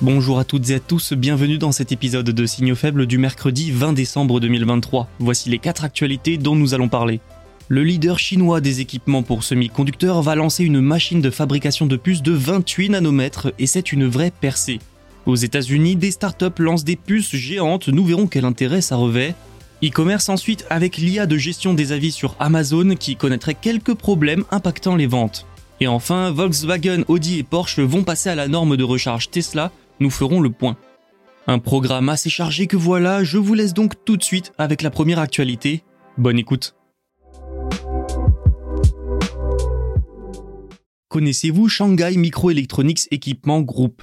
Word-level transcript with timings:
Bonjour 0.00 0.38
à 0.38 0.44
toutes 0.44 0.70
et 0.70 0.74
à 0.74 0.78
tous, 0.78 1.12
bienvenue 1.12 1.58
dans 1.58 1.72
cet 1.72 1.90
épisode 1.90 2.30
de 2.30 2.46
Signaux 2.46 2.76
faibles 2.76 3.04
du 3.06 3.18
mercredi 3.18 3.72
20 3.72 3.94
décembre 3.94 4.38
2023. 4.38 5.08
Voici 5.18 5.50
les 5.50 5.58
4 5.58 5.82
actualités 5.82 6.38
dont 6.38 6.54
nous 6.54 6.72
allons 6.72 6.88
parler. 6.88 7.18
Le 7.66 7.82
leader 7.82 8.16
chinois 8.16 8.60
des 8.60 8.80
équipements 8.80 9.24
pour 9.24 9.42
semi-conducteurs 9.42 10.22
va 10.22 10.36
lancer 10.36 10.62
une 10.62 10.80
machine 10.80 11.20
de 11.20 11.30
fabrication 11.30 11.86
de 11.86 11.96
puces 11.96 12.22
de 12.22 12.30
28 12.30 12.90
nanomètres 12.90 13.52
et 13.58 13.66
c'est 13.66 13.90
une 13.90 14.06
vraie 14.06 14.30
percée. 14.30 14.78
Aux 15.26 15.34
États-Unis, 15.34 15.96
des 15.96 16.12
startups 16.12 16.60
lancent 16.62 16.84
des 16.84 16.94
puces 16.94 17.34
géantes, 17.34 17.88
nous 17.88 18.04
verrons 18.04 18.28
quel 18.28 18.44
intérêt 18.44 18.80
ça 18.80 18.94
revêt. 18.94 19.34
E-commerce 19.82 20.28
ensuite 20.28 20.64
avec 20.70 20.96
l'IA 20.98 21.26
de 21.26 21.36
gestion 21.36 21.74
des 21.74 21.90
avis 21.90 22.12
sur 22.12 22.36
Amazon 22.38 22.94
qui 22.94 23.16
connaîtrait 23.16 23.56
quelques 23.60 23.94
problèmes 23.94 24.44
impactant 24.52 24.94
les 24.94 25.08
ventes. 25.08 25.44
Et 25.80 25.88
enfin, 25.88 26.30
Volkswagen, 26.30 27.02
Audi 27.08 27.38
et 27.38 27.42
Porsche 27.42 27.80
vont 27.80 28.04
passer 28.04 28.28
à 28.30 28.36
la 28.36 28.46
norme 28.46 28.76
de 28.76 28.84
recharge 28.84 29.30
Tesla, 29.30 29.72
nous 30.00 30.10
ferons 30.10 30.40
le 30.40 30.50
point. 30.50 30.76
Un 31.46 31.58
programme 31.58 32.08
assez 32.08 32.30
chargé 32.30 32.66
que 32.66 32.76
voilà, 32.76 33.24
je 33.24 33.38
vous 33.38 33.54
laisse 33.54 33.72
donc 33.74 34.04
tout 34.04 34.16
de 34.16 34.22
suite 34.22 34.52
avec 34.58 34.82
la 34.82 34.90
première 34.90 35.18
actualité. 35.18 35.82
Bonne 36.18 36.38
écoute. 36.38 36.74
Connaissez-vous 41.08 41.68
Shanghai 41.68 42.16
Microelectronics 42.16 43.08
Equipment 43.10 43.62
Group? 43.62 44.02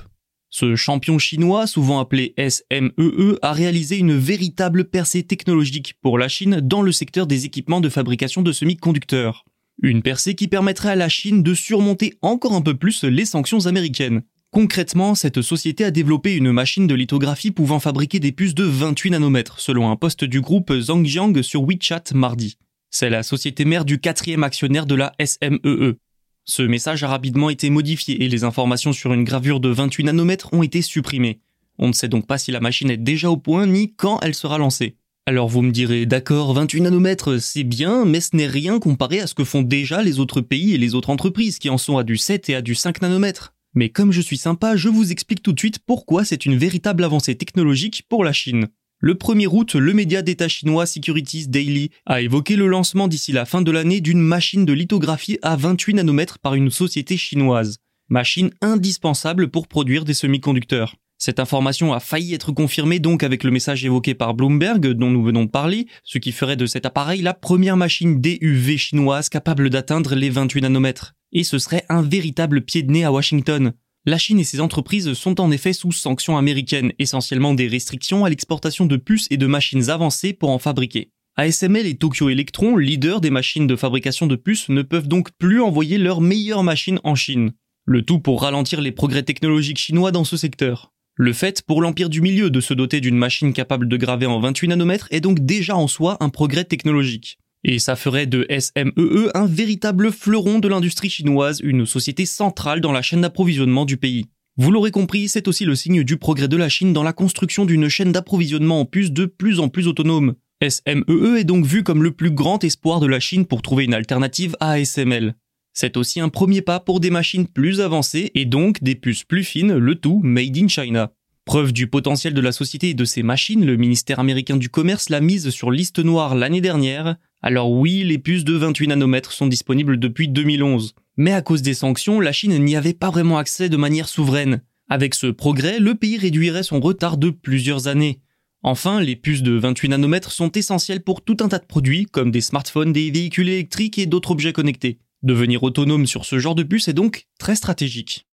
Ce 0.49 0.75
champion 0.75 1.19
chinois, 1.19 1.67
souvent 1.67 1.99
appelé 1.99 2.33
SMEE, 2.37 2.93
E, 2.97 3.37
a 3.41 3.51
réalisé 3.51 3.97
une 3.97 4.17
véritable 4.17 4.85
percée 4.85 5.21
technologique 5.23 5.95
pour 6.01 6.17
la 6.17 6.29
Chine 6.29 6.61
dans 6.61 6.81
le 6.81 6.91
secteur 6.91 7.27
des 7.27 7.45
équipements 7.45 7.81
de 7.81 7.89
fabrication 7.89 8.41
de 8.41 8.51
semi-conducteurs. 8.51 9.45
Une 9.83 10.01
percée 10.01 10.33
qui 10.33 10.47
permettrait 10.47 10.91
à 10.91 10.95
la 10.95 11.09
Chine 11.09 11.43
de 11.43 11.53
surmonter 11.53 12.13
encore 12.21 12.53
un 12.53 12.61
peu 12.61 12.73
plus 12.73 13.03
les 13.03 13.25
sanctions 13.25 13.65
américaines. 13.65 14.23
Concrètement, 14.55 15.15
cette 15.15 15.41
société 15.41 15.83
a 15.83 15.91
développé 15.91 16.33
une 16.33 16.53
machine 16.53 16.87
de 16.87 16.95
lithographie 16.95 17.51
pouvant 17.51 17.81
fabriquer 17.81 18.21
des 18.21 18.31
puces 18.31 18.55
de 18.55 18.63
28 18.63 19.09
nanomètres, 19.09 19.59
selon 19.59 19.91
un 19.91 19.97
poste 19.97 20.23
du 20.23 20.39
groupe 20.39 20.71
Zhangjiang 20.71 21.41
sur 21.41 21.63
WeChat 21.63 22.13
mardi. 22.13 22.57
C'est 22.89 23.09
la 23.09 23.21
société 23.21 23.65
mère 23.65 23.83
du 23.83 23.99
quatrième 23.99 24.45
actionnaire 24.45 24.85
de 24.85 24.95
la 24.95 25.11
SMEE. 25.19 25.97
Ce 26.45 26.61
message 26.61 27.03
a 27.03 27.09
rapidement 27.09 27.49
été 27.49 27.69
modifié 27.69 28.23
et 28.23 28.29
les 28.29 28.45
informations 28.45 28.93
sur 28.93 29.11
une 29.11 29.25
gravure 29.25 29.59
de 29.59 29.67
28 29.67 30.05
nanomètres 30.05 30.53
ont 30.53 30.63
été 30.63 30.81
supprimées. 30.81 31.41
On 31.77 31.89
ne 31.89 31.93
sait 31.93 32.07
donc 32.07 32.25
pas 32.25 32.37
si 32.37 32.53
la 32.53 32.61
machine 32.61 32.89
est 32.89 32.95
déjà 32.95 33.29
au 33.29 33.35
point 33.35 33.65
ni 33.65 33.93
quand 33.93 34.21
elle 34.21 34.35
sera 34.35 34.57
lancée. 34.57 34.95
Alors 35.25 35.49
vous 35.49 35.63
me 35.63 35.71
direz, 35.71 36.05
d'accord, 36.05 36.53
28 36.53 36.79
nanomètres, 36.79 37.41
c'est 37.41 37.65
bien, 37.65 38.05
mais 38.05 38.21
ce 38.21 38.33
n'est 38.37 38.47
rien 38.47 38.79
comparé 38.79 39.19
à 39.19 39.27
ce 39.27 39.35
que 39.35 39.43
font 39.43 39.63
déjà 39.63 40.01
les 40.01 40.21
autres 40.21 40.39
pays 40.39 40.73
et 40.73 40.77
les 40.77 40.95
autres 40.95 41.09
entreprises 41.09 41.59
qui 41.59 41.69
en 41.69 41.77
sont 41.77 41.97
à 41.97 42.05
du 42.05 42.15
7 42.15 42.49
et 42.51 42.55
à 42.55 42.61
du 42.61 42.73
5 42.73 43.01
nanomètres. 43.01 43.54
Mais 43.75 43.89
comme 43.89 44.13
je 44.13 44.21
suis 44.21 44.37
sympa, 44.37 44.77
je 44.77 44.87
vous 44.87 45.11
explique 45.11 45.43
tout 45.43 45.51
de 45.51 45.59
suite 45.59 45.79
pourquoi 45.85 46.23
c'est 46.23 46.45
une 46.45 46.57
véritable 46.57 47.03
avancée 47.03 47.35
technologique 47.35 48.03
pour 48.07 48.23
la 48.23 48.31
Chine. 48.31 48.67
Le 49.01 49.15
1er 49.15 49.47
août, 49.47 49.75
le 49.75 49.93
média 49.93 50.21
d'État 50.21 50.47
chinois 50.47 50.85
Securities 50.85 51.49
Daily 51.49 51.89
a 52.05 52.21
évoqué 52.21 52.55
le 52.55 52.67
lancement 52.67 53.09
d'ici 53.09 53.33
la 53.33 53.43
fin 53.43 53.61
de 53.61 53.71
l'année 53.71 53.99
d'une 53.99 54.21
machine 54.21 54.63
de 54.63 54.71
lithographie 54.71 55.37
à 55.41 55.57
28 55.57 55.95
nanomètres 55.95 56.39
par 56.39 56.55
une 56.55 56.71
société 56.71 57.17
chinoise. 57.17 57.77
Machine 58.07 58.51
indispensable 58.61 59.49
pour 59.49 59.67
produire 59.67 60.05
des 60.05 60.13
semi-conducteurs. 60.13 60.95
Cette 61.17 61.39
information 61.39 61.93
a 61.93 61.99
failli 61.99 62.33
être 62.33 62.51
confirmée 62.51 62.99
donc 62.99 63.23
avec 63.23 63.43
le 63.43 63.51
message 63.51 63.83
évoqué 63.83 64.13
par 64.13 64.33
Bloomberg 64.33 64.93
dont 64.93 65.09
nous 65.09 65.23
venons 65.23 65.45
de 65.45 65.49
parler, 65.49 65.87
ce 66.03 66.17
qui 66.17 66.31
ferait 66.31 66.57
de 66.57 66.65
cet 66.65 66.85
appareil 66.85 67.21
la 67.21 67.33
première 67.33 67.77
machine 67.77 68.21
DUV 68.21 68.77
chinoise 68.77 69.27
capable 69.27 69.69
d'atteindre 69.69 70.15
les 70.15 70.29
28 70.29 70.61
nanomètres. 70.61 71.13
Et 71.35 71.43
ce 71.43 71.59
serait 71.59 71.85
un 71.89 72.01
véritable 72.01 72.61
pied 72.61 72.81
de 72.81 72.91
nez 72.91 73.03
à 73.03 73.11
Washington. 73.11 73.73
La 74.05 74.17
Chine 74.17 74.39
et 74.39 74.45
ses 74.45 74.61
entreprises 74.61 75.11
sont 75.13 75.41
en 75.41 75.51
effet 75.51 75.73
sous 75.73 75.91
sanctions 75.91 76.37
américaines, 76.37 76.93
essentiellement 76.97 77.53
des 77.53 77.67
restrictions 77.67 78.23
à 78.23 78.29
l'exportation 78.29 78.85
de 78.85 78.95
puces 78.95 79.27
et 79.31 79.37
de 79.37 79.45
machines 79.45 79.89
avancées 79.89 80.31
pour 80.31 80.49
en 80.49 80.59
fabriquer. 80.59 81.11
ASML 81.35 81.87
et 81.87 81.97
Tokyo 81.97 82.29
Electron, 82.29 82.77
leaders 82.77 83.19
des 83.19 83.31
machines 83.31 83.67
de 83.67 83.75
fabrication 83.75 84.27
de 84.27 84.37
puces, 84.37 84.69
ne 84.69 84.81
peuvent 84.81 85.09
donc 85.09 85.31
plus 85.37 85.61
envoyer 85.61 85.97
leurs 85.97 86.21
meilleures 86.21 86.63
machines 86.63 87.01
en 87.03 87.15
Chine. 87.15 87.51
Le 87.83 88.01
tout 88.01 88.19
pour 88.19 88.41
ralentir 88.41 88.79
les 88.79 88.93
progrès 88.93 89.23
technologiques 89.23 89.77
chinois 89.77 90.11
dans 90.11 90.23
ce 90.23 90.37
secteur. 90.37 90.93
Le 91.15 91.33
fait 91.33 91.61
pour 91.63 91.81
l'Empire 91.81 92.09
du 92.09 92.21
Milieu 92.21 92.49
de 92.49 92.61
se 92.61 92.73
doter 92.73 93.01
d'une 93.01 93.17
machine 93.17 93.51
capable 93.51 93.89
de 93.89 93.97
graver 93.97 94.25
en 94.25 94.39
28 94.39 94.69
nanomètres 94.69 95.09
est 95.11 95.19
donc 95.19 95.45
déjà 95.45 95.75
en 95.75 95.89
soi 95.89 96.15
un 96.21 96.29
progrès 96.29 96.63
technologique. 96.63 97.39
Et 97.67 97.79
ça 97.79 97.95
ferait 97.95 98.27
de 98.27 98.45
SMEE 98.47 99.31
un 99.33 99.47
véritable 99.47 100.11
fleuron 100.11 100.59
de 100.59 100.67
l'industrie 100.67 101.09
chinoise, 101.09 101.59
une 101.63 101.87
société 101.87 102.27
centrale 102.27 102.79
dans 102.79 102.91
la 102.91 103.01
chaîne 103.01 103.21
d'approvisionnement 103.21 103.85
du 103.85 103.97
pays. 103.97 104.27
Vous 104.55 104.69
l'aurez 104.69 104.91
compris, 104.91 105.27
c'est 105.27 105.47
aussi 105.47 105.65
le 105.65 105.73
signe 105.73 106.03
du 106.03 106.17
progrès 106.17 106.47
de 106.47 106.57
la 106.57 106.69
Chine 106.69 106.93
dans 106.93 107.01
la 107.01 107.11
construction 107.11 107.65
d'une 107.65 107.89
chaîne 107.89 108.11
d'approvisionnement 108.11 108.81
en 108.81 108.85
puces 108.85 109.11
de 109.11 109.25
plus 109.25 109.59
en 109.59 109.67
plus 109.67 109.87
autonome. 109.87 110.35
SMEE 110.61 111.39
est 111.39 111.43
donc 111.43 111.65
vu 111.65 111.81
comme 111.81 112.03
le 112.03 112.11
plus 112.11 112.29
grand 112.29 112.63
espoir 112.63 112.99
de 112.99 113.07
la 113.07 113.19
Chine 113.19 113.47
pour 113.47 113.63
trouver 113.63 113.85
une 113.85 113.95
alternative 113.95 114.55
à 114.59 114.73
ASML. 114.73 115.33
C'est 115.73 115.97
aussi 115.97 116.19
un 116.19 116.29
premier 116.29 116.61
pas 116.61 116.79
pour 116.79 116.99
des 116.99 117.09
machines 117.09 117.47
plus 117.47 117.81
avancées 117.81 118.29
et 118.35 118.45
donc 118.45 118.83
des 118.83 118.93
puces 118.93 119.23
plus 119.23 119.43
fines, 119.43 119.75
le 119.75 119.95
tout 119.95 120.21
made 120.23 120.55
in 120.55 120.67
China. 120.67 121.13
Preuve 121.45 121.73
du 121.73 121.87
potentiel 121.87 122.33
de 122.33 122.41
la 122.41 122.51
société 122.51 122.89
et 122.89 122.93
de 122.95 123.05
ses 123.05 123.21
machines, 123.21 123.65
le 123.65 123.75
ministère 123.75 124.19
américain 124.19 124.57
du 124.57 124.69
commerce 124.69 125.09
l'a 125.09 125.21
mise 125.21 125.49
sur 125.49 125.69
liste 125.69 125.99
noire 125.99 126.33
l'année 126.33 126.61
dernière. 126.61 127.17
Alors 127.47 127.69
oui, 127.69 128.03
les 128.03 128.17
puces 128.17 128.43
de 128.43 128.55
28 128.55 128.87
nanomètres 128.87 129.31
sont 129.31 129.45
disponibles 129.45 129.99
depuis 129.99 130.27
2011. 130.27 130.95
Mais 131.15 131.31
à 131.31 131.43
cause 131.43 131.61
des 131.61 131.75
sanctions, 131.75 132.19
la 132.19 132.31
Chine 132.31 132.57
n'y 132.57 132.75
avait 132.75 132.95
pas 132.95 133.11
vraiment 133.11 133.37
accès 133.37 133.69
de 133.69 133.77
manière 133.77 134.09
souveraine. 134.09 134.63
Avec 134.89 135.13
ce 135.13 135.27
progrès, 135.27 135.77
le 135.77 135.93
pays 135.93 136.17
réduirait 136.17 136.63
son 136.63 136.79
retard 136.79 137.17
de 137.17 137.29
plusieurs 137.29 137.87
années. 137.87 138.19
Enfin, 138.63 138.99
les 138.99 139.15
puces 139.15 139.43
de 139.43 139.51
28 139.51 139.89
nanomètres 139.89 140.31
sont 140.31 140.51
essentielles 140.53 141.03
pour 141.03 141.23
tout 141.23 141.37
un 141.41 141.47
tas 141.47 141.59
de 141.59 141.67
produits, 141.67 142.07
comme 142.07 142.31
des 142.31 142.41
smartphones, 142.41 142.93
des 142.93 143.11
véhicules 143.11 143.49
électriques 143.49 143.99
et 143.99 144.07
d'autres 144.07 144.31
objets 144.31 144.51
connectés. 144.51 144.97
Devenir 145.21 145.61
autonome 145.61 146.07
sur 146.07 146.25
ce 146.25 146.39
genre 146.39 146.55
de 146.55 146.63
puce 146.63 146.87
est 146.87 146.93
donc 146.93 147.27
très 147.37 147.55
stratégique. 147.55 148.24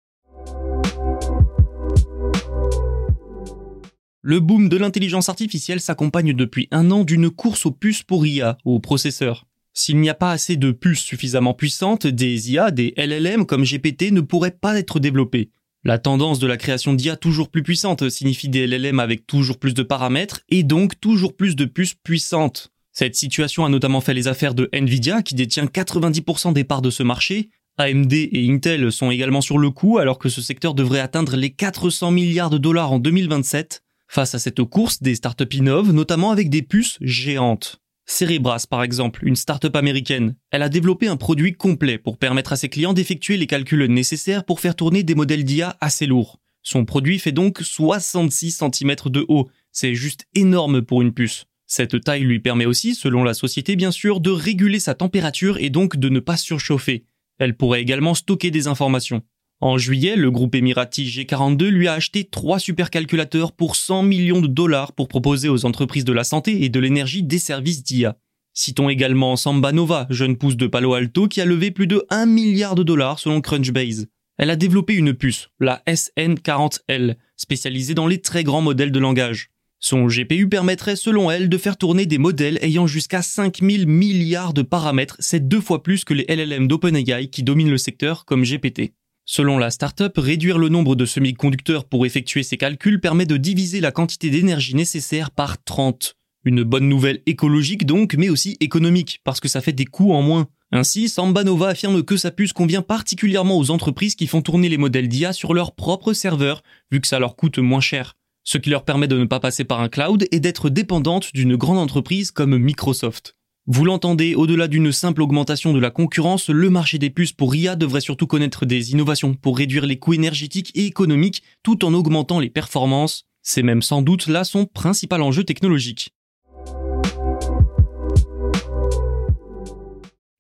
Le 4.24 4.40
boom 4.40 4.70
de 4.70 4.78
l'intelligence 4.78 5.30
artificielle 5.30 5.82
s'accompagne 5.82 6.34
depuis 6.34 6.68
un 6.70 6.92
an 6.92 7.04
d'une 7.04 7.32
course 7.32 7.66
aux 7.66 7.72
puces 7.72 8.04
pour 8.04 8.24
IA, 8.28 8.56
aux 8.66 8.80
processeurs. 8.80 9.48
S'il 9.74 9.98
n'y 9.98 10.12
a 10.12 10.14
pas 10.14 10.32
assez 10.32 10.58
de 10.58 10.72
puces 10.72 11.02
suffisamment 11.02 11.56
puissantes, 11.56 12.06
des 12.06 12.52
IA, 12.52 12.70
des 12.70 12.94
LLM 12.98 13.48
comme 13.48 13.64
GPT 13.64 14.12
ne 14.12 14.22
pourraient 14.22 14.52
pas 14.52 14.78
être 14.78 15.00
développées. 15.00 15.50
La 15.84 15.98
tendance 15.98 16.38
de 16.38 16.46
la 16.46 16.58
création 16.58 16.94
d'IA 16.94 17.16
toujours 17.16 17.50
plus 17.50 17.64
puissante 17.64 18.10
signifie 18.10 18.48
des 18.48 18.68
LLM 18.68 19.00
avec 19.00 19.26
toujours 19.26 19.58
plus 19.58 19.74
de 19.74 19.82
paramètres 19.82 20.42
et 20.50 20.62
donc 20.62 21.00
toujours 21.00 21.36
plus 21.36 21.56
de 21.56 21.66
puces 21.66 21.96
puissantes. 21.96 22.72
Cette 22.92 23.16
situation 23.16 23.66
a 23.66 23.70
notamment 23.70 24.02
fait 24.02 24.14
les 24.14 24.28
affaires 24.28 24.54
de 24.54 24.70
Nvidia 24.72 25.24
qui 25.24 25.34
détient 25.34 25.66
90% 25.66 26.54
des 26.54 26.64
parts 26.64 26.84
de 26.84 26.92
ce 26.92 27.02
marché. 27.02 27.50
AMD 27.80 28.14
et 28.14 28.48
Intel 28.52 28.92
sont 28.92 29.10
également 29.10 29.42
sur 29.42 29.58
le 29.58 29.72
coup 29.72 29.98
alors 29.98 30.20
que 30.20 30.30
ce 30.30 30.42
secteur 30.42 30.76
devrait 30.76 31.00
atteindre 31.00 31.36
les 31.36 31.50
400 31.50 32.12
milliards 32.12 32.52
de 32.52 32.60
dollars 32.60 32.92
en 32.92 33.00
2027. 33.00 33.82
Face 34.14 34.36
à 34.36 34.40
cette 34.40 34.62
course, 34.66 35.02
des 35.02 35.16
startups 35.16 35.56
innovent, 35.56 35.94
notamment 35.94 36.32
avec 36.32 36.50
des 36.50 36.64
puces 36.64 36.98
géantes. 37.00 37.82
Cerebras, 38.06 38.66
par 38.70 38.84
exemple, 38.84 39.26
une 39.26 39.38
start-up 39.38 39.74
américaine, 39.74 40.36
elle 40.52 40.64
a 40.64 40.68
développé 40.68 41.08
un 41.08 41.16
produit 41.16 41.54
complet 41.54 41.98
pour 41.98 42.18
permettre 42.18 42.52
à 42.52 42.58
ses 42.58 42.68
clients 42.68 42.92
d'effectuer 42.92 43.38
les 43.38 43.48
calculs 43.48 43.86
nécessaires 43.86 44.44
pour 44.44 44.60
faire 44.60 44.76
tourner 44.76 45.04
des 45.04 45.16
modèles 45.16 45.46
d'IA 45.46 45.78
assez 45.80 46.08
lourds. 46.08 46.42
Son 46.62 46.84
produit 46.84 47.20
fait 47.20 47.32
donc 47.32 47.60
66 47.62 48.52
cm 48.52 48.96
de 49.06 49.26
haut. 49.30 49.50
C'est 49.72 49.96
juste 49.96 50.26
énorme 50.36 50.82
pour 50.82 51.02
une 51.02 51.14
puce. 51.14 51.46
Cette 51.66 52.04
taille 52.04 52.24
lui 52.24 52.42
permet 52.42 52.66
aussi, 52.66 52.96
selon 52.96 53.24
la 53.24 53.34
société 53.34 53.78
bien 53.78 53.92
sûr, 53.92 54.20
de 54.20 54.32
réguler 54.32 54.82
sa 54.82 54.94
température 54.94 55.58
et 55.58 55.70
donc 55.70 55.96
de 55.96 56.10
ne 56.10 56.20
pas 56.20 56.36
surchauffer. 56.36 57.06
Elle 57.38 57.56
pourrait 57.56 57.82
également 57.82 58.14
stocker 58.14 58.52
des 58.52 58.68
informations. 58.68 59.24
En 59.64 59.78
juillet, 59.78 60.16
le 60.16 60.32
groupe 60.32 60.56
émirati 60.56 61.06
G42 61.06 61.68
lui 61.68 61.88
a 61.88 61.94
acheté 61.94 62.24
trois 62.24 62.58
supercalculateurs 62.58 63.52
pour 63.52 63.76
100 63.76 64.02
millions 64.02 64.42
de 64.42 64.48
dollars 64.48 64.92
pour 64.92 65.08
proposer 65.08 65.50
aux 65.50 65.66
entreprises 65.66 66.04
de 66.04 66.14
la 66.14 66.24
santé 66.24 66.64
et 66.64 66.70
de 66.70 66.80
l'énergie 66.80 67.22
des 67.22 67.38
services 67.38 67.84
d'IA. 67.84 68.18
Citons 68.56 68.90
également 68.90 69.36
Samba 69.36 69.72
Nova, 69.72 70.08
jeune 70.10 70.36
pousse 70.36 70.58
de 70.58 70.66
Palo 70.66 70.96
Alto 70.96 71.28
qui 71.28 71.42
a 71.42 71.46
levé 71.46 71.70
plus 71.70 71.86
de 71.86 72.04
1 72.10 72.26
milliard 72.26 72.74
de 72.74 72.82
dollars 72.82 73.20
selon 73.20 73.40
Crunchbase. 73.40 74.08
Elle 74.40 74.50
a 74.50 74.56
développé 74.56 74.96
une 74.96 75.14
puce, 75.14 75.50
la 75.60 75.84
SN40L, 75.88 77.18
spécialisée 77.38 77.94
dans 77.94 78.08
les 78.08 78.20
très 78.20 78.44
grands 78.44 78.62
modèles 78.62 78.92
de 78.92 79.00
langage. 79.00 79.52
Son 79.80 80.08
GPU 80.08 80.50
permettrait 80.50 80.96
selon 80.96 81.30
elle 81.30 81.50
de 81.50 81.58
faire 81.60 81.78
tourner 81.78 82.08
des 82.08 82.18
modèles 82.18 82.58
ayant 82.64 82.88
jusqu'à 82.88 83.22
5000 83.22 83.86
milliards 83.86 84.56
de 84.56 84.64
paramètres, 84.64 85.18
c'est 85.20 85.48
deux 85.48 85.62
fois 85.62 85.84
plus 85.84 86.04
que 86.04 86.16
les 86.16 86.26
LLM 86.28 86.68
d'OpenAI 86.68 87.28
qui 87.28 87.44
dominent 87.44 87.70
le 87.70 87.78
secteur 87.78 88.26
comme 88.26 88.44
GPT. 88.44 88.94
Selon 89.34 89.58
la 89.58 89.72
startup, 89.72 90.12
réduire 90.18 90.58
le 90.58 90.68
nombre 90.68 90.94
de 90.94 91.06
semi-conducteurs 91.06 91.86
pour 91.86 92.06
effectuer 92.06 92.44
ces 92.44 92.58
calculs 92.58 93.00
permet 93.00 93.26
de 93.26 93.38
diviser 93.38 93.80
la 93.80 93.94
quantité 93.94 94.30
d'énergie 94.30 94.76
nécessaire 94.76 95.32
par 95.32 95.64
30. 95.64 96.18
Une 96.44 96.64
bonne 96.64 96.90
nouvelle 96.90 97.22
écologique 97.26 97.86
donc, 97.86 98.16
mais 98.16 98.28
aussi 98.28 98.58
économique, 98.60 99.22
parce 99.24 99.40
que 99.40 99.48
ça 99.48 99.62
fait 99.62 99.72
des 99.72 99.86
coûts 99.86 100.12
en 100.12 100.22
moins. 100.22 100.50
Ainsi, 100.74 101.08
Sambanova 101.08 101.70
affirme 101.70 102.04
que 102.04 102.18
sa 102.18 102.32
puce 102.32 102.52
convient 102.52 102.82
particulièrement 102.82 103.58
aux 103.58 103.72
entreprises 103.72 104.16
qui 104.16 104.28
font 104.28 104.42
tourner 104.42 104.68
les 104.68 104.78
modèles 104.78 105.08
d'IA 105.08 105.32
sur 105.32 105.54
leur 105.54 105.76
propre 105.76 106.12
serveur, 106.12 106.62
vu 106.92 107.00
que 107.00 107.08
ça 107.08 107.18
leur 107.18 107.38
coûte 107.38 107.58
moins 107.58 107.80
cher. 107.80 108.18
Ce 108.44 108.58
qui 108.58 108.70
leur 108.70 108.84
permet 108.84 109.08
de 109.08 109.18
ne 109.18 109.24
pas 109.24 109.40
passer 109.40 109.64
par 109.64 109.80
un 109.80 109.88
cloud 109.88 110.28
et 110.32 110.42
d'être 110.42 110.70
dépendantes 110.70 111.34
d'une 111.34 111.56
grande 111.56 111.78
entreprise 111.78 112.32
comme 112.32 112.58
Microsoft. 112.58 113.38
Vous 113.74 113.86
l'entendez, 113.86 114.36
au-delà 114.36 114.68
d'une 114.68 114.92
simple 114.92 115.22
augmentation 115.22 115.72
de 115.72 115.80
la 115.80 115.92
concurrence, 115.92 116.50
le 116.50 116.70
marché 116.70 116.98
des 116.98 117.10
puces 117.10 117.32
pour 117.32 117.56
IA 117.56 117.78
devrait 117.78 118.02
surtout 118.02 118.28
connaître 118.28 118.66
des 118.66 118.92
innovations 118.92 119.34
pour 119.34 119.58
réduire 119.58 119.86
les 119.86 119.98
coûts 119.98 120.14
énergétiques 120.14 120.74
et 120.76 120.86
économiques 120.86 121.42
tout 121.64 121.86
en 121.86 121.94
augmentant 121.94 122.42
les 122.42 122.50
performances. 122.50 123.28
C'est 123.42 123.64
même 123.64 123.82
sans 123.82 124.02
doute 124.02 124.28
là 124.28 124.44
son 124.44 124.66
principal 124.66 125.22
enjeu 125.22 125.46
technologique. 125.46 126.10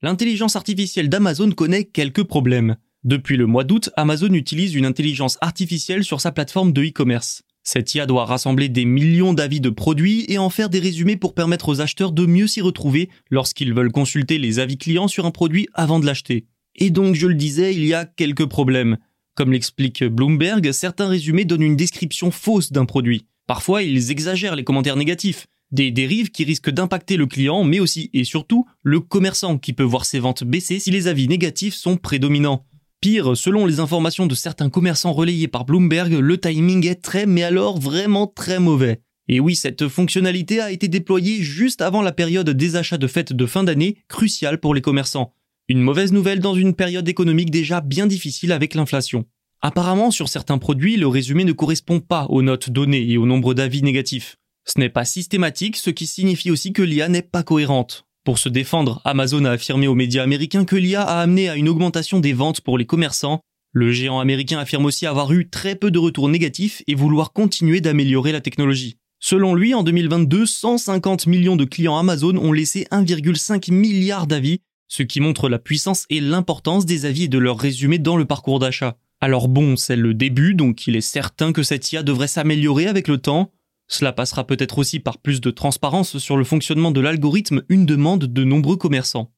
l'intelligence 0.01 0.57
artificielle 0.57 1.07
d'Amazon 1.07 1.51
connaît 1.51 1.85
quelques 1.85 2.23
problèmes. 2.23 2.75
Depuis 3.05 3.37
le 3.37 3.45
mois 3.45 3.63
d'août, 3.63 3.91
Amazon 3.95 4.33
utilise 4.33 4.75
une 4.75 4.85
intelligence 4.85 5.37
artificielle 5.39 6.03
sur 6.03 6.19
sa 6.19 6.31
plateforme 6.31 6.73
de 6.73 6.83
e-commerce. 6.83 7.43
Cette 7.63 7.93
IA 7.93 8.07
doit 8.07 8.25
rassembler 8.25 8.69
des 8.69 8.85
millions 8.85 9.33
d'avis 9.33 9.61
de 9.61 9.69
produits 9.69 10.25
et 10.27 10.39
en 10.39 10.49
faire 10.49 10.69
des 10.69 10.79
résumés 10.79 11.15
pour 11.15 11.35
permettre 11.35 11.69
aux 11.69 11.79
acheteurs 11.79 12.11
de 12.11 12.25
mieux 12.25 12.47
s'y 12.47 12.61
retrouver 12.61 13.09
lorsqu'ils 13.29 13.73
veulent 13.73 13.91
consulter 13.91 14.39
les 14.39 14.59
avis 14.59 14.77
clients 14.77 15.07
sur 15.07 15.25
un 15.25 15.31
produit 15.31 15.67
avant 15.73 15.99
de 15.99 16.05
l'acheter. 16.05 16.45
Et 16.75 16.89
donc, 16.89 17.15
je 17.15 17.27
le 17.27 17.35
disais, 17.35 17.75
il 17.75 17.85
y 17.85 17.93
a 17.93 18.05
quelques 18.05 18.47
problèmes. 18.47 18.97
Comme 19.35 19.51
l'explique 19.51 20.03
Bloomberg, 20.03 20.71
certains 20.71 21.07
résumés 21.07 21.45
donnent 21.45 21.61
une 21.61 21.75
description 21.75 22.31
fausse 22.31 22.71
d'un 22.71 22.85
produit. 22.85 23.27
Parfois, 23.45 23.83
ils 23.83 24.11
exagèrent 24.11 24.55
les 24.55 24.63
commentaires 24.63 24.95
négatifs. 24.95 25.47
Des 25.71 25.91
dérives 25.91 26.31
qui 26.31 26.43
risquent 26.43 26.69
d'impacter 26.69 27.15
le 27.15 27.27
client, 27.27 27.63
mais 27.63 27.79
aussi 27.79 28.09
et 28.13 28.23
surtout 28.23 28.65
le 28.83 28.99
commerçant 28.99 29.57
qui 29.57 29.73
peut 29.73 29.83
voir 29.83 30.05
ses 30.05 30.19
ventes 30.19 30.43
baisser 30.43 30.79
si 30.79 30.91
les 30.91 31.07
avis 31.07 31.27
négatifs 31.27 31.75
sont 31.75 31.95
prédominants. 31.95 32.65
Pire, 33.01 33.36
selon 33.36 33.65
les 33.65 33.80
informations 33.80 34.27
de 34.27 34.36
certains 34.36 34.69
commerçants 34.69 35.12
relayés 35.12 35.48
par 35.48 35.65
Bloomberg, 35.65 36.13
le 36.13 36.38
timing 36.38 36.86
est 36.86 37.01
très 37.01 37.25
mais 37.25 37.42
alors 37.42 37.80
vraiment 37.80 38.27
très 38.27 38.59
mauvais. 38.59 39.01
Et 39.27 39.39
oui, 39.39 39.56
cette 39.56 39.88
fonctionnalité 39.88 40.59
a 40.59 40.69
été 40.69 40.88
déployée 40.88 41.42
juste 41.42 41.81
avant 41.81 42.03
la 42.03 42.12
période 42.12 42.51
des 42.51 42.75
achats 42.75 43.00
de 43.00 43.07
fêtes 43.07 43.33
de 43.33 43.45
fin 43.48 43.63
d'année, 43.63 43.98
cruciale 44.07 44.59
pour 44.59 44.75
les 44.75 44.81
commerçants. 44.81 45.33
Une 45.68 45.81
mauvaise 45.81 46.12
nouvelle 46.12 46.42
dans 46.42 46.53
une 46.53 46.75
période 46.75 47.09
économique 47.09 47.50
déjà 47.50 47.81
bien 47.81 48.06
difficile 48.06 48.51
avec 48.51 48.75
l'inflation. 48.75 49.25
Apparemment, 49.62 50.12
sur 50.12 50.30
certains 50.30 50.59
produits, 50.59 50.95
le 50.95 51.07
résumé 51.07 51.44
ne 51.44 51.53
correspond 51.53 52.01
pas 52.01 52.27
aux 52.30 52.44
notes 52.44 52.69
données 52.69 53.09
et 53.09 53.18
au 53.18 53.25
nombre 53.25 53.56
d'avis 53.56 53.81
négatifs. 53.81 54.38
Ce 54.68 54.80
n'est 54.80 54.89
pas 54.89 55.06
systématique, 55.06 55.77
ce 55.77 55.89
qui 55.89 56.06
signifie 56.06 56.51
aussi 56.51 56.71
que 56.71 56.83
l'IA 56.83 57.09
n'est 57.09 57.24
pas 57.24 57.42
cohérente. 57.42 58.06
Pour 58.23 58.38
se 58.38 58.50
défendre, 58.50 59.01
Amazon 59.03 59.45
a 59.45 59.51
affirmé 59.51 59.88
aux 59.88 59.95
médias 59.95 60.21
américains 60.21 60.63
que 60.63 60.75
l'IA 60.75 61.01
a 61.01 61.21
amené 61.21 61.50
à 61.50 61.56
une 61.56 61.68
augmentation 61.68 62.19
des 62.19 62.33
ventes 62.33 62.62
pour 62.62 62.77
les 62.77 62.85
commerçants. 62.85 63.41
Le 63.73 63.91
géant 63.91 64.19
américain 64.19 64.59
affirme 64.59 64.85
aussi 64.85 65.07
avoir 65.07 65.33
eu 65.33 65.50
très 65.50 65.75
peu 65.75 65.89
de 65.89 65.97
retours 65.97 66.29
négatifs 66.29 66.83
et 66.85 66.94
vouloir 66.94 67.33
continuer 67.33 67.81
d'améliorer 67.81 68.31
la 68.31 68.41
technologie. 68.41 68.97
Selon 69.19 69.56
lui, 69.56 69.73
en 69.73 69.81
2022, 69.81 70.45
150 70.45 71.25
millions 71.25 71.56
de 71.56 71.65
clients 71.65 71.97
Amazon 71.97 72.38
ont 72.38 72.51
laissé 72.51 72.85
1,5 72.91 73.71
milliard 73.73 74.27
d'avis, 74.27 74.59
ce 74.88 75.01
qui 75.01 75.19
montre 75.19 75.50
la 75.50 75.57
puissance 75.57 76.06
et 76.12 76.19
l'importance 76.19 76.85
des 76.85 77.06
avis 77.06 77.24
et 77.24 77.27
de 77.27 77.39
leurs 77.39 77.57
résumés 77.57 78.00
dans 78.00 78.17
le 78.17 78.25
parcours 78.25 78.59
d'achat. 78.59 78.97
Alors 79.19 79.47
bon, 79.47 79.75
c'est 79.77 79.95
le 79.95 80.13
début, 80.13 80.53
donc 80.53 80.85
il 80.85 80.95
est 80.95 81.01
certain 81.01 81.53
que 81.53 81.63
cette 81.63 81.91
IA 81.91 82.03
devrait 82.03 82.27
s'améliorer 82.27 82.85
avec 82.85 83.07
le 83.07 83.17
temps. 83.17 83.51
Cela 83.91 84.13
passera 84.13 84.47
peut-être 84.47 84.77
aussi 84.77 85.01
par 85.01 85.17
plus 85.17 85.41
de 85.41 85.51
transparence 85.51 86.17
sur 86.17 86.38
le 86.38 86.45
fonctionnement 86.45 86.91
de 86.91 87.01
l'algorithme, 87.01 87.63
une 87.67 87.85
demande 87.85 88.23
de 88.23 88.43
nombreux 88.45 88.77
commerçants. 88.77 89.33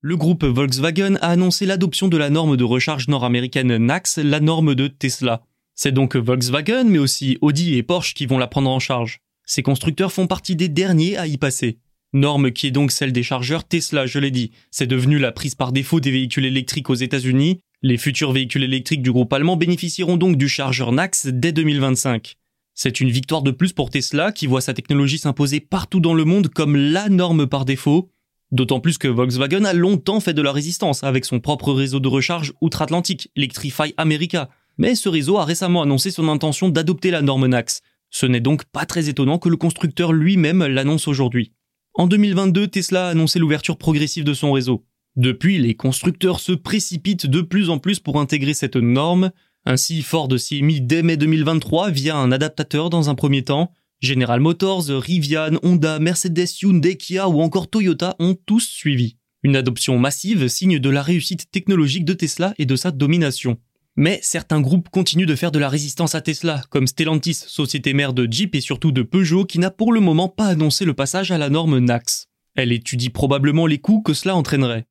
Le 0.00 0.16
groupe 0.16 0.44
Volkswagen 0.44 1.16
a 1.20 1.28
annoncé 1.28 1.66
l'adoption 1.66 2.08
de 2.08 2.16
la 2.16 2.30
norme 2.30 2.56
de 2.56 2.64
recharge 2.64 3.06
nord-américaine 3.08 3.76
NACS, 3.76 4.16
la 4.16 4.40
norme 4.40 4.74
de 4.74 4.88
Tesla. 4.88 5.42
C'est 5.74 5.92
donc 5.92 6.16
Volkswagen, 6.16 6.84
mais 6.84 6.98
aussi 6.98 7.36
Audi 7.42 7.74
et 7.74 7.82
Porsche 7.82 8.14
qui 8.14 8.24
vont 8.24 8.38
la 8.38 8.46
prendre 8.46 8.70
en 8.70 8.78
charge. 8.78 9.18
Ces 9.44 9.62
constructeurs 9.62 10.12
font 10.12 10.26
partie 10.26 10.56
des 10.56 10.70
derniers 10.70 11.18
à 11.18 11.26
y 11.26 11.36
passer. 11.36 11.80
Norme 12.14 12.50
qui 12.50 12.68
est 12.68 12.70
donc 12.70 12.92
celle 12.92 13.12
des 13.12 13.22
chargeurs 13.22 13.64
Tesla, 13.64 14.06
je 14.06 14.18
l'ai 14.18 14.30
dit. 14.30 14.52
C'est 14.70 14.86
devenu 14.86 15.18
la 15.18 15.32
prise 15.32 15.54
par 15.54 15.72
défaut 15.72 16.00
des 16.00 16.12
véhicules 16.12 16.46
électriques 16.46 16.88
aux 16.88 16.94
États-Unis 16.94 17.60
les 17.84 17.98
futurs 17.98 18.32
véhicules 18.32 18.64
électriques 18.64 19.02
du 19.02 19.12
groupe 19.12 19.30
allemand 19.34 19.58
bénéficieront 19.58 20.16
donc 20.16 20.38
du 20.38 20.48
chargeur 20.48 20.90
NAX 20.90 21.26
dès 21.26 21.52
2025. 21.52 22.36
C'est 22.72 22.98
une 22.98 23.10
victoire 23.10 23.42
de 23.42 23.50
plus 23.50 23.74
pour 23.74 23.90
Tesla 23.90 24.32
qui 24.32 24.46
voit 24.46 24.62
sa 24.62 24.72
technologie 24.72 25.18
s'imposer 25.18 25.60
partout 25.60 26.00
dans 26.00 26.14
le 26.14 26.24
monde 26.24 26.48
comme 26.48 26.76
la 26.76 27.10
norme 27.10 27.46
par 27.46 27.66
défaut, 27.66 28.08
d'autant 28.52 28.80
plus 28.80 28.96
que 28.96 29.06
Volkswagen 29.06 29.66
a 29.66 29.74
longtemps 29.74 30.20
fait 30.20 30.32
de 30.32 30.40
la 30.40 30.50
résistance 30.50 31.04
avec 31.04 31.26
son 31.26 31.40
propre 31.40 31.74
réseau 31.74 32.00
de 32.00 32.08
recharge 32.08 32.54
outre-Atlantique, 32.62 33.30
Electrify 33.36 33.92
America. 33.98 34.48
Mais 34.78 34.94
ce 34.94 35.10
réseau 35.10 35.36
a 35.36 35.44
récemment 35.44 35.82
annoncé 35.82 36.10
son 36.10 36.28
intention 36.28 36.70
d'adopter 36.70 37.10
la 37.10 37.20
norme 37.20 37.48
NAX. 37.48 37.82
Ce 38.08 38.24
n'est 38.24 38.40
donc 38.40 38.64
pas 38.64 38.86
très 38.86 39.10
étonnant 39.10 39.38
que 39.38 39.50
le 39.50 39.58
constructeur 39.58 40.14
lui-même 40.14 40.64
l'annonce 40.64 41.06
aujourd'hui. 41.06 41.52
En 41.92 42.06
2022, 42.06 42.66
Tesla 42.66 43.08
a 43.08 43.10
annoncé 43.10 43.38
l'ouverture 43.38 43.76
progressive 43.76 44.24
de 44.24 44.32
son 44.32 44.52
réseau. 44.52 44.86
Depuis, 45.16 45.58
les 45.58 45.74
constructeurs 45.74 46.40
se 46.40 46.52
précipitent 46.52 47.26
de 47.26 47.40
plus 47.40 47.70
en 47.70 47.78
plus 47.78 48.00
pour 48.00 48.20
intégrer 48.20 48.54
cette 48.54 48.76
norme. 48.76 49.30
Ainsi, 49.64 50.02
Ford 50.02 50.28
s'y 50.38 50.58
est 50.58 50.62
mis 50.62 50.80
dès 50.80 51.02
mai 51.02 51.16
2023 51.16 51.90
via 51.90 52.16
un 52.16 52.32
adaptateur 52.32 52.90
dans 52.90 53.10
un 53.10 53.14
premier 53.14 53.44
temps. 53.44 53.72
General 54.00 54.40
Motors, 54.40 54.88
Rivian, 54.88 55.58
Honda, 55.62 55.98
Mercedes, 56.00 56.60
Hyundai, 56.60 56.96
Kia 56.96 57.28
ou 57.28 57.40
encore 57.40 57.70
Toyota 57.70 58.16
ont 58.18 58.34
tous 58.34 58.66
suivi. 58.66 59.16
Une 59.44 59.56
adoption 59.56 59.98
massive 59.98 60.48
signe 60.48 60.78
de 60.78 60.90
la 60.90 61.02
réussite 61.02 61.50
technologique 61.50 62.04
de 62.04 62.12
Tesla 62.12 62.54
et 62.58 62.66
de 62.66 62.76
sa 62.76 62.90
domination. 62.90 63.58
Mais 63.96 64.18
certains 64.22 64.60
groupes 64.60 64.88
continuent 64.88 65.26
de 65.26 65.36
faire 65.36 65.52
de 65.52 65.60
la 65.60 65.68
résistance 65.68 66.16
à 66.16 66.20
Tesla, 66.20 66.62
comme 66.70 66.88
Stellantis, 66.88 67.34
société 67.46 67.94
mère 67.94 68.12
de 68.12 68.26
Jeep 68.28 68.56
et 68.56 68.60
surtout 68.60 68.90
de 68.90 69.02
Peugeot, 69.02 69.44
qui 69.44 69.60
n'a 69.60 69.70
pour 69.70 69.92
le 69.92 70.00
moment 70.00 70.28
pas 70.28 70.46
annoncé 70.46 70.84
le 70.84 70.94
passage 70.94 71.30
à 71.30 71.38
la 71.38 71.48
norme 71.48 71.78
NACS. 71.78 72.26
Elle 72.56 72.72
étudie 72.72 73.10
probablement 73.10 73.66
les 73.66 73.78
coûts 73.78 74.02
que 74.02 74.14
cela 74.14 74.34
entraînerait. 74.34 74.86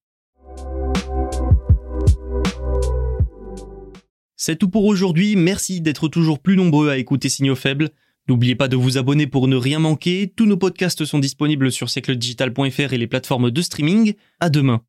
C'est 4.46 4.58
tout 4.58 4.68
pour 4.68 4.84
aujourd'hui, 4.84 5.38
merci 5.38 5.80
d'être 5.80 6.10
toujours 6.10 6.38
plus 6.38 6.58
nombreux 6.58 6.90
à 6.90 6.98
écouter 6.98 7.30
Signaux 7.30 7.56
Faibles. 7.56 7.92
N'oubliez 8.28 8.56
pas 8.56 8.68
de 8.68 8.76
vous 8.76 8.98
abonner 8.98 9.26
pour 9.26 9.48
ne 9.48 9.56
rien 9.56 9.80
manquer, 9.80 10.34
tous 10.36 10.46
nos 10.46 10.58
podcasts 10.58 11.06
sont 11.06 11.20
disponibles 11.20 11.72
sur 11.72 11.90
siècledigital.fr 11.90 12.92
et 12.92 12.98
les 12.98 13.08
plateformes 13.08 13.52
de 13.52 13.62
streaming. 13.62 14.16
À 14.42 14.50
demain. 14.50 14.82